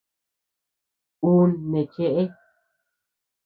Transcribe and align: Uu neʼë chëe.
Uu 1.29 1.43
neʼë 1.69 1.89
chëe. 1.93 2.23